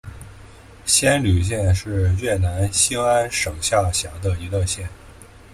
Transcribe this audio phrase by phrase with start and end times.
[0.83, 4.89] 仙侣县是越南兴安省下辖的一个县。